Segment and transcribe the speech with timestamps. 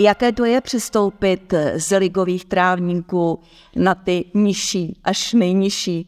[0.00, 3.40] Jaké to je přistoupit z ligových trávníků
[3.76, 6.06] na ty nižší až nejnižší?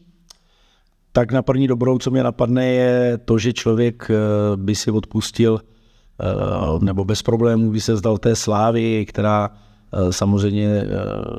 [1.11, 4.15] Tak na první dobrou, co mě napadne, je to, že člověk eh,
[4.55, 10.83] by si odpustil eh, nebo bez problémů by se zdal té slávy, která eh, samozřejmě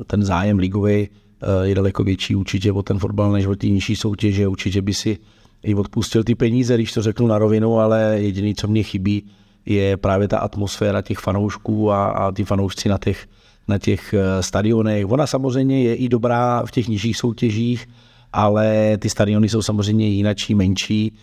[0.07, 1.09] ten zájem ligový
[1.63, 4.47] je daleko větší určitě o ten fotbal než o ty nižší soutěže.
[4.47, 5.17] Určitě by si
[5.63, 9.29] i odpustil ty peníze, když to řeknu na rovinu, ale jediný, co mě chybí,
[9.65, 13.27] je právě ta atmosféra těch fanoušků a, a ty fanoušci na těch,
[13.67, 15.11] na těch eh, stadionech.
[15.11, 17.89] Ona samozřejmě je i dobrá v těch nižších soutěžích,
[18.33, 21.13] ale ty stadiony jsou samozřejmě jinačí, menší.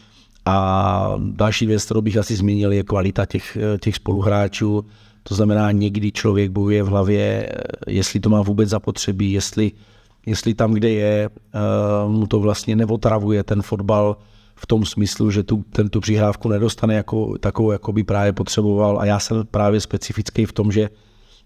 [0.46, 4.84] A další věc, kterou bych asi zmínil, je kvalita těch, eh, těch spoluhráčů.
[5.22, 7.56] To znamená, někdy člověk bojuje v hlavě, eh,
[7.88, 9.72] jestli to má vůbec zapotřebí, jestli,
[10.26, 11.30] jestli tam, kde je,
[12.08, 14.16] mu to vlastně neotravuje ten fotbal,
[14.62, 19.00] v tom smyslu, že tu, ten tu přihrávku nedostane jako, takovou, jako by právě potřeboval.
[19.00, 20.88] A já jsem právě specifický v tom, že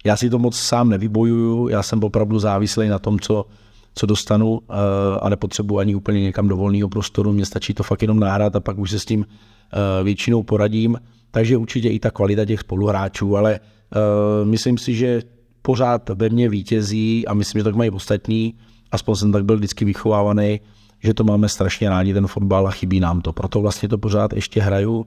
[0.05, 3.47] já si to moc sám nevybojuju, já jsem opravdu závislý na tom, co,
[3.95, 4.75] co dostanu eh,
[5.21, 8.61] a nepotřebuji ani úplně někam do volného prostoru, mně stačí to fakt jenom nahrát a
[8.61, 10.99] pak už se s tím eh, většinou poradím,
[11.31, 15.23] takže určitě i ta kvalita těch spoluhráčů, ale uh, myslím si, že
[15.63, 18.55] pořád ve mně vítězí a myslím, že tak mají ostatní,
[18.93, 20.61] aspoň jsem tak byl vždycky vychovávaný,
[21.05, 23.33] že to máme strašně rádi, ten fotbal a chybí nám to.
[23.33, 25.07] Proto vlastně to pořád ještě hraju.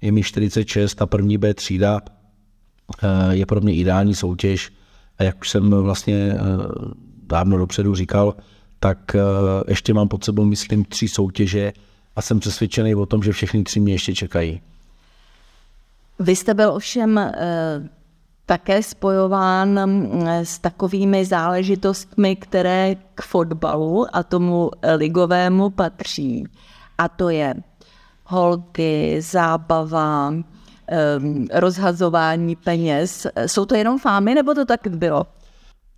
[0.00, 2.00] Je mi 46, ta první B třída
[3.02, 4.72] eh, je pro mě ideální soutěž
[5.18, 6.38] a jak už jsem vlastně eh,
[7.26, 8.34] dávno dopředu říkal,
[8.80, 9.20] tak eh,
[9.68, 11.72] ještě mám pod sebou, myslím, tři soutěže
[12.16, 14.60] a jsem přesvědčený o tom, že všechny tři mě ještě čekají.
[16.18, 17.20] Vy jste byl ovšem
[18.46, 26.44] také spojován mm, s takovými záležitostmi, které k fotbalu a tomu ligovému patří.
[26.98, 27.54] A to je
[28.24, 30.34] holky, zábava,
[31.54, 33.26] rozhazování peněz.
[33.46, 35.26] Jsou to jenom fámy, nebo to tak bylo?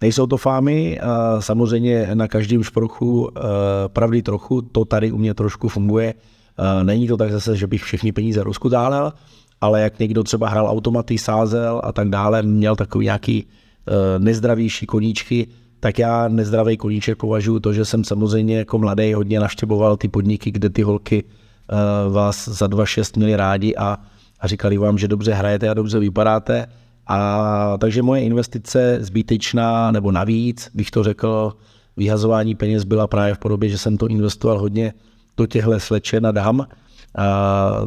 [0.00, 1.00] Nejsou to fámy,
[1.40, 3.40] samozřejmě na každém šprochu eh,
[3.88, 6.14] pravdy trochu, to tady u mě trošku funguje.
[6.58, 9.12] Eh, není to tak zase, že bych všechny peníze rozkudálel,
[9.60, 14.86] ale jak někdo třeba hrál automaty, sázel a tak dále, měl takový nějaký uh, nezdravější
[14.86, 15.48] koníčky,
[15.80, 20.50] tak já nezdravý koníček považuji to, že jsem samozřejmě jako mladý hodně naštěboval ty podniky,
[20.50, 23.98] kde ty holky uh, vás za 2,6 měli rádi a,
[24.40, 26.66] a říkali vám, že dobře hrajete a dobře vypadáte.
[27.06, 31.56] A takže moje investice zbytečná nebo navíc, bych to řekl,
[31.96, 34.94] vyhazování peněz byla právě v podobě, že jsem to investoval hodně
[35.36, 36.66] do těchto slečen a dám,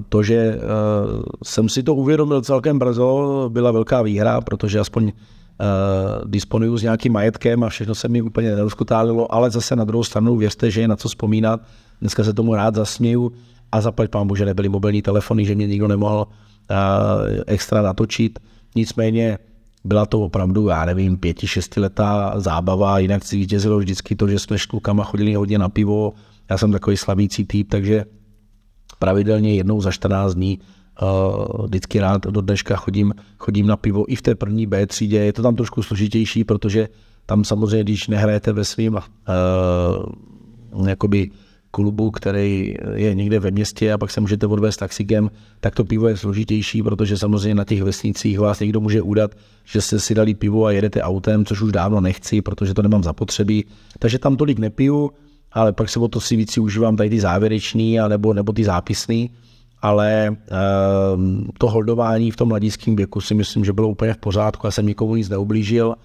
[0.10, 0.60] to, že eh,
[1.44, 5.12] jsem si to uvědomil celkem brzo, byla velká výhra, protože aspoň uh,
[6.26, 10.36] disponuju s nějakým majetkem a všechno se mi úplně nerozkutálilo, ale zase na druhou stranu
[10.36, 11.62] věřte, že je na co vzpomínat.
[12.02, 13.32] Dneska se tomu rád zasměju
[13.72, 16.76] a zaplať pán že nebyly mobilní telefony, že mě nikdo nemohl uh,
[17.48, 18.40] extra natočit.
[18.76, 19.38] Nicméně
[19.84, 24.58] byla to opravdu, já nevím, pěti, šestiletá zábava, jinak si vítězilo vždycky to, že jsme
[24.58, 26.14] s klukama chodili hodně na pivo,
[26.50, 28.06] já jsem takový slavící typ, takže
[29.00, 30.60] pravidelně jednou za 14 dní
[31.02, 35.18] Uh, vždycky rád do dneška chodím, chodím na pivo i v té první B třídě.
[35.18, 36.88] Je to tam trošku složitější, protože
[37.26, 41.32] tam samozřejmě, když nehrajete ve svým uh, jakoby
[41.72, 46.08] klubu, který je někde ve městě a pak se můžete odvést taxikem, tak to pivo
[46.08, 49.32] je složitější, protože samozřejmě na těch vesnicích vás někdo může udat,
[49.66, 53.04] že jste si dali pivo a jedete autem, což už dávno nechci, protože to nemám
[53.04, 53.66] zapotřebí.
[54.00, 55.12] Takže tam tolik nepiju
[55.52, 59.30] ale pak se o to si víc užívám tady ty závěrečný, nebo, nebo ty zápisný,
[59.82, 60.38] ale
[61.16, 64.72] um, to holdování v tom mladíckém věku si myslím, že bylo úplně v pořádku, já
[64.72, 65.96] jsem nikomu nic neublížil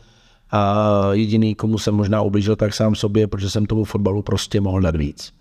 [0.51, 4.81] a jediný, komu jsem možná ublížil, tak sám sobě, protože jsem tomu fotbalu prostě mohl
[4.81, 5.33] dát víc.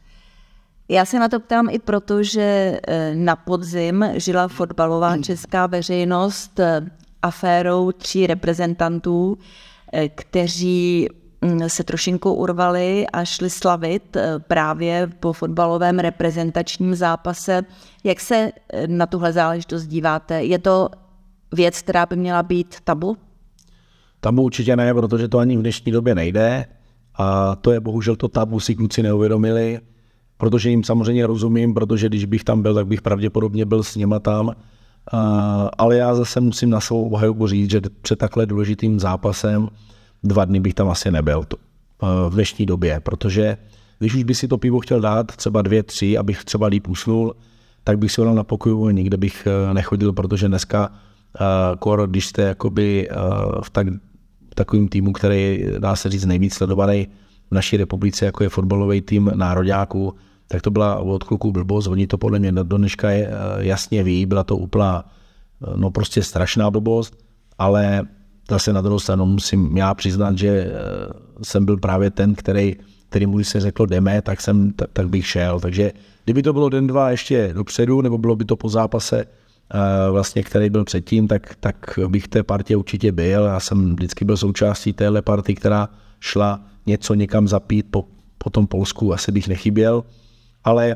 [0.90, 5.24] Já se na to ptám i proto, že eh, na podzim žila fotbalová hmm.
[5.24, 6.82] česká veřejnost eh,
[7.22, 9.38] aférou tří reprezentantů,
[9.94, 11.10] eh, kteří
[11.68, 17.62] se trošinku urvali a šli slavit eh, právě po fotbalovém reprezentačním zápase.
[18.04, 20.44] Jak se eh, na tuhle záležitost díváte?
[20.44, 20.90] Je to
[21.54, 23.18] věc, která by měla být tabu?
[24.20, 26.66] Tabu určitě ne, protože to ani v dnešní době nejde.
[27.16, 29.80] A to je bohužel to tabu si kluci neuvědomili,
[30.38, 34.20] protože jim samozřejmě rozumím, protože když bych tam byl, tak bych pravděpodobně byl s něma
[34.20, 34.52] tam.
[35.78, 39.70] ale já zase musím na svou obhajobu říct, že před takhle důležitým zápasem
[40.24, 41.58] dva dny bych tam asi nebyl to,
[42.30, 43.58] v dnešní době, protože
[44.00, 47.36] když už by si to pivo chtěl dát, třeba dvě, tři, abych třeba líp usnul,
[47.84, 52.08] tak bych si ho dal na pokoju nikde bych e, nechodil, protože dneska uh, kor,
[52.10, 53.10] když jste jakoby
[53.64, 53.88] v tak,
[54.56, 57.08] takovým týmu, který dá se říct nejvíc sledovaný
[57.52, 60.14] v naší republice, jako je fotbalový tým nároďáků,
[60.48, 61.88] tak to byla od kluků blbost.
[61.88, 63.10] Oni to podle mě do dneška
[63.58, 65.10] jasně ví, byla to úplná,
[65.76, 67.18] no prostě strašná blbost,
[67.58, 68.02] ale
[68.50, 70.74] zase na druhou stranu musím já přiznat, že
[71.44, 72.76] jsem byl právě ten, který,
[73.10, 75.60] který mu se řeklo jdeme, tak, jsem, tak, tak bych šel.
[75.60, 75.92] Takže
[76.24, 79.26] kdyby to bylo den, dva ještě dopředu, nebo bylo by to po zápase,
[80.12, 83.44] vlastně, který byl předtím, tak, tak bych té partě určitě byl.
[83.44, 88.06] Já jsem vždycky byl součástí téhle party, která šla něco někam zapít po,
[88.38, 90.04] po tom Polsku, asi bych nechyběl.
[90.64, 90.96] Ale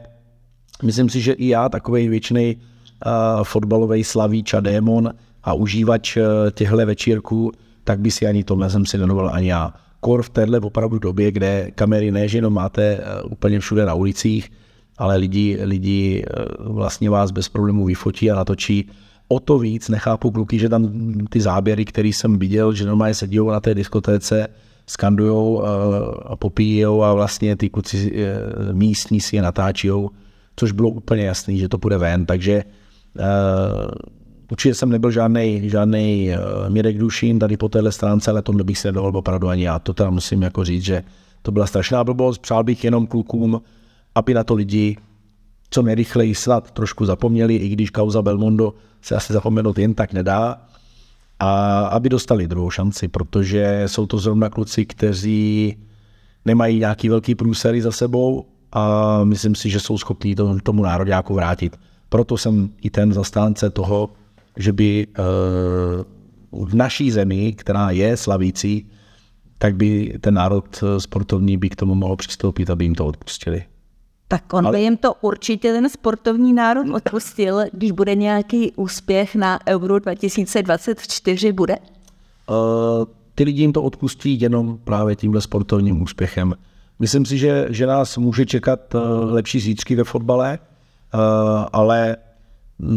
[0.84, 5.14] myslím si, že i já, takový věčný uh, fotbalový slavíč a démon
[5.48, 7.52] a užívač uh, těchto večírků,
[7.84, 9.74] tak by si ani tohle jsem si nenoval ani já.
[10.00, 13.94] Kor v téhle opravdu době, kde kamery ne, že jenom máte uh, úplně všude na
[13.94, 14.52] ulicích,
[14.98, 18.90] ale lidi, lidi eh, vlastně vás bez problémů vyfotí a natočí.
[19.28, 20.92] O to víc nechápu kluky, že tam
[21.30, 24.48] ty záběry, které jsem viděl, že normálně sedí na té diskotéce,
[24.88, 25.68] skandujou eh,
[26.26, 30.10] a popíjou a vlastně ty kluci eh, místní si je natáčijou,
[30.56, 32.64] což bylo úplně jasný, že to půjde ven, takže
[34.52, 38.78] určitě jsem nebyl žádný žádný uh, Mirek Dušín tady po téhle stránce, ale tohle bych
[38.78, 39.80] se nedovolil opravdu ani já.
[39.80, 41.04] To teda musím jako říct, že
[41.42, 42.38] to byla strašná blbost.
[42.38, 43.62] Přál bych jenom klukům,
[44.16, 44.98] aby na to lidi
[45.70, 50.62] co nejrychleji snad trošku zapomněli, i když kauza Belmondo se asi zapomenout jen tak nedá,
[51.40, 55.78] a aby dostali druhou šanci, protože jsou to zrovna kluci, kteří
[56.46, 61.34] nemají nějaký velký průsery za sebou a myslím si, že jsou schopní to, tomu nároďáku
[61.34, 61.80] vrátit.
[62.10, 64.10] Proto jsem i ten zastánce toho,
[64.58, 65.08] že by
[66.52, 68.88] uh, v naší zemi, která je slavící,
[69.58, 73.64] tak by ten národ sportovní by k tomu mohl přistoupit, aby jim to odpustili.
[74.28, 74.78] Tak on Ale...
[74.78, 81.52] by jim to určitě ten sportovní národ odpustil, když bude nějaký úspěch na Euro 2024,
[81.52, 81.78] bude?
[82.50, 82.56] Uh,
[83.36, 86.54] ty lidi jim to odpustí jenom právě tímhle sportovním úspěchem.
[87.00, 90.60] Myslím si, že, že nás může čekat lepší zítřky ve fotbale,
[91.74, 92.18] ale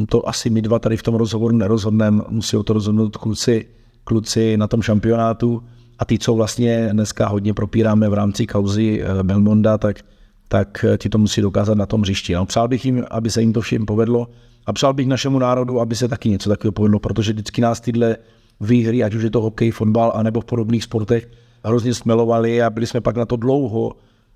[0.09, 3.67] to asi my dva tady v tom rozhovoru nerozhodneme, musí to rozhodnout kluci,
[4.05, 5.63] kluci na tom šampionátu
[5.99, 10.03] a ty, co vlastně dneska hodně propíráme v rámci kauzy Belmonda, tak
[10.51, 12.35] tak eh, ti to musí dokázat na tom hřišti.
[12.35, 14.29] No, přál bych jim, aby se jim to všem povedlo
[14.67, 18.17] a přál bych našemu národu, aby se taky něco takového povedlo, protože vždycky nás tyhle
[18.61, 21.31] výhry, ať už je to hokej, fotbal, anebo v podobných sportech,
[21.65, 23.93] hrozně smelovali a byli jsme pak na to dlouho,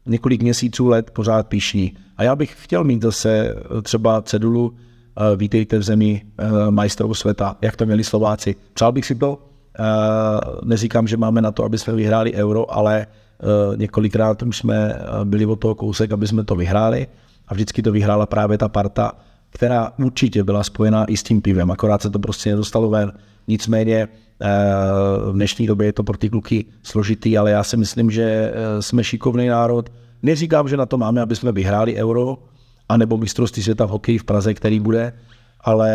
[0.06, 1.92] několik měsíců, let pořád píšní.
[2.16, 4.80] A já bych chtěl mít zase eh, třeba cedulu, eh,
[5.36, 6.22] vítejte v zemi
[6.70, 8.56] majstrov světa, jak to měli Slováci.
[8.74, 9.38] Přál bych si to,
[10.64, 13.06] neříkám, že máme na to, aby jsme vyhráli euro, ale
[13.44, 17.06] Eh, několikrát už jsme eh, byli od toho kousek, aby jsme to vyhráli
[17.48, 19.12] a vždycky to vyhrála právě ta parta,
[19.50, 23.12] která určitě byla spojená i s tím pivem, akorát se to prostě nedostalo ven.
[23.48, 24.48] Nicméně eh,
[25.30, 29.04] v dnešní době je to pro ty kluky složitý, ale já si myslím, že jsme
[29.04, 29.92] šikovný národ.
[30.22, 32.38] Neříkám, že na to máme, aby jsme vyhráli euro,
[32.88, 35.12] anebo mistrovství světa v hokeji v Praze, který bude,
[35.60, 35.90] ale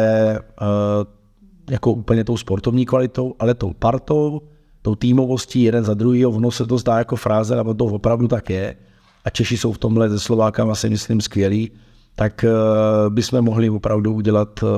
[1.70, 4.42] jako úplně tou sportovní kvalitou, ale tou partou,
[4.82, 8.50] tou týmovostí jeden za druhý, ono se to zdá jako fráze, ale to opravdu tak
[8.50, 8.76] je.
[9.26, 11.72] A Češi jsou v tomhle ze Slovákama si myslím skvělí,
[12.16, 14.70] tak uh, bychom mohli opravdu udělat uh,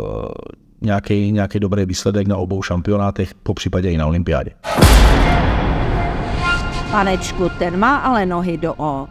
[0.82, 4.52] nějaký, nějaký dobrý výsledek na obou šampionátech, po případě i na olympiádě.
[6.92, 9.08] Panečku, ten má ale nohy do O.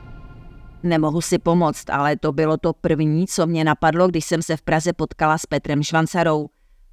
[0.83, 4.63] Nemohu si pomoct, ale to bylo to první, co mě napadlo, když jsem se v
[4.63, 6.49] Praze potkala s Petrem Švancarou.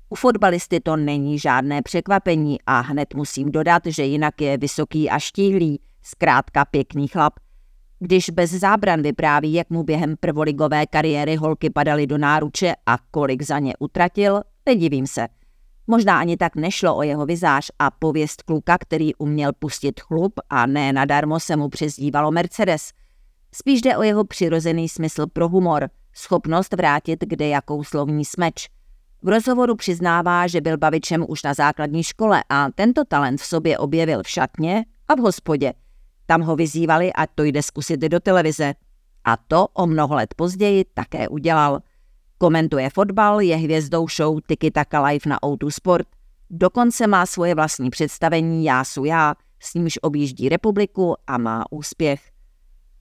[0.09, 5.19] U fotbalisty to není žádné překvapení a hned musím dodat, že jinak je vysoký a
[5.19, 7.33] štíhlý, zkrátka pěkný chlap.
[7.99, 13.41] Když bez zábran vypráví, jak mu během prvoligové kariéry holky padaly do náruče a kolik
[13.41, 15.27] za ně utratil, nedivím se.
[15.87, 20.65] Možná ani tak nešlo o jeho vizáž a pověst kluka, který uměl pustit chlup a
[20.65, 22.91] ne nadarmo se mu přezdívalo Mercedes.
[23.53, 28.67] Spíš jde o jeho přirozený smysl pro humor, schopnost vrátit kde jakou slovní smeč–
[29.23, 33.77] v rozhovoru přiznává, že byl bavičem už na základní škole a tento talent v sobě
[33.77, 35.73] objevil v šatně a v hospodě.
[36.25, 38.73] Tam ho vyzývali, ať to jde zkusit do televize.
[39.23, 41.79] A to o mnoho let později také udělal.
[42.37, 46.07] Komentuje fotbal, je hvězdou show Tiki Taka Live na O2 Sport.
[46.49, 52.36] Dokonce má svoje vlastní představení Já su já, s nímž objíždí republiku a má úspěch.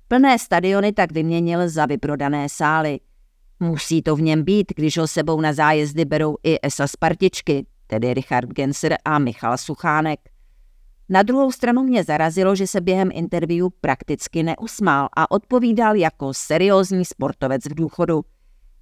[0.08, 3.00] Plné stadiony tak vyměnil za vyprodané sály–
[3.60, 8.14] Musí to v něm být, když ho sebou na zájezdy berou i ESA Spartičky, tedy
[8.14, 10.20] Richard Genser a Michal Suchánek.
[11.08, 17.04] Na druhou stranu mě zarazilo, že se během interview prakticky neusmál a odpovídal jako seriózní
[17.04, 18.24] sportovec v důchodu.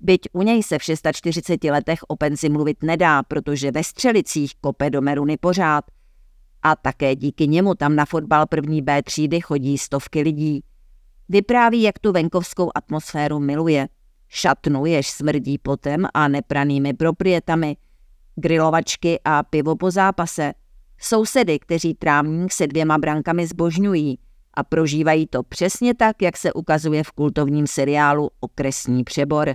[0.00, 4.90] Byť u něj se v 640 letech o penzi mluvit nedá, protože ve Střelicích kope
[4.90, 5.84] do Meruny pořád.
[6.62, 10.62] A také díky němu tam na fotbal první B třídy chodí stovky lidí.
[11.28, 13.88] Vypráví, jak tu venkovskou atmosféru miluje.
[14.28, 17.76] Šatnu, jež smrdí potem a nepranými proprietami,
[18.36, 20.52] grilovačky a pivo po zápase–
[20.98, 24.18] Sousedy, kteří trámník se dvěma brankami zbožňují
[24.54, 29.54] a prožívají to přesně tak, jak se ukazuje v kultovním seriálu Okresní přebor.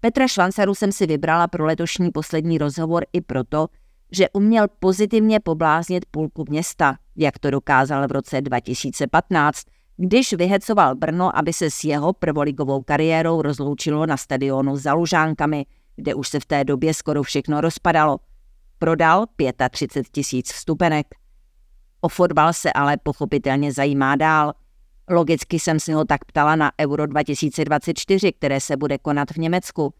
[0.00, 3.66] Petra Švancaru jsem si vybrala pro letošní poslední rozhovor i proto,
[4.12, 9.66] že uměl pozitivně pobláznit půlku města, jak to dokázal v roce 2015,
[9.96, 16.14] když vyhecoval Brno, aby se s jeho prvoligovou kariérou rozloučilo na stadionu za Lužánkami, kde
[16.14, 18.18] už se v té době skoro všechno rozpadalo–
[18.78, 19.26] Prodal
[19.70, 21.06] 35 tisíc vstupenek.
[22.00, 24.52] O fotbal se ale pochopitelně zajímá dál.
[25.10, 29.94] Logicky jsem si ho tak ptala na Euro 2024, které se bude konat v Německu.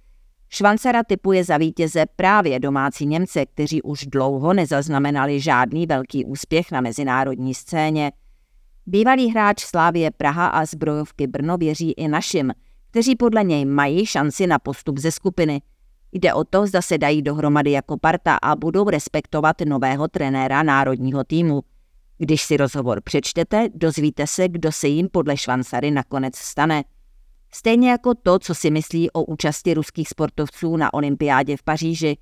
[0.49, 6.81] Švancera typuje za vítěze právě domácí Němce, kteří už dlouho nezaznamenali žádný velký úspěch na
[6.81, 8.13] mezinárodní scéně.
[8.87, 12.53] Bývalý hráč Slávie Praha a zbrojovky Brno věří i našim,
[12.91, 15.63] kteří podle něj mají šanci na postup ze skupiny–
[16.17, 21.25] Jde o to, zda se dají dohromady jako parta a budou respektovat nového trenéra národního
[21.25, 21.63] týmu.
[22.19, 26.85] Když si rozhovor přečtete, dozvíte se, kdo se jim podle Švansary nakonec stane.
[27.55, 32.17] Stejně jako to, co si myslí o účasti ruských sportovců na olympiádě v Paříži.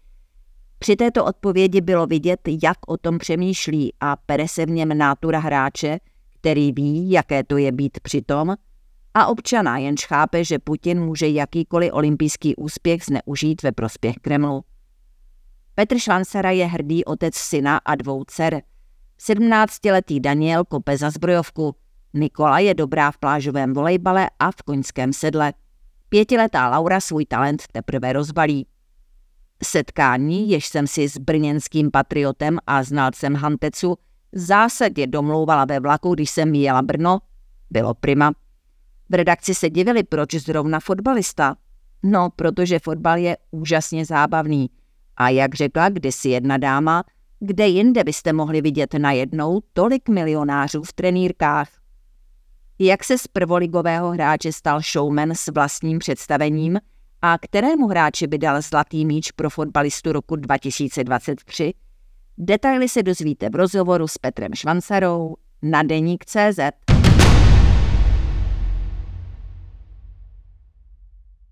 [0.78, 5.38] Při této odpovědi bylo vidět, jak o tom přemýšlí a pere se v něm nátura
[5.38, 5.98] hráče,
[6.42, 8.54] který ví, jaké to je být přitom,
[9.14, 14.64] a občana, jenž chápe, že Putin může jakýkoliv olympijský úspěch zneužít ve prospěch Kremlu.
[15.74, 18.62] Petr Švansara je hrdý otec syna a dvou dcer.
[19.20, 21.74] 17-letý Daniel kope za zbrojovku,
[22.14, 25.52] Nikola je dobrá v plážovém volejbale a v koňském sedle.
[26.08, 28.66] Pětiletá Laura svůj talent teprve rozbalí.
[29.64, 33.96] Setkání, jež jsem si s brněnským patriotem a znalcem Hantecu
[34.32, 37.18] zásadně domlouvala ve vlaku, když jsem jela Brno,
[37.70, 38.32] bylo prima.
[39.10, 41.56] V redakci se divili, proč zrovna fotbalista.
[42.02, 44.70] No, protože fotbal je úžasně zábavný.
[45.16, 47.04] A jak řekla kdysi jedna dáma,
[47.40, 51.68] kde jinde byste mohli vidět najednou tolik milionářů v trenýrkách.
[52.78, 56.78] Jak se z prvoligového hráče stal showman s vlastním představením
[57.22, 61.74] a kterému hráči by dal zlatý míč pro fotbalistu roku 2023?
[62.38, 66.58] Detaily se dozvíte v rozhovoru s Petrem Švansarou na Deník CZ.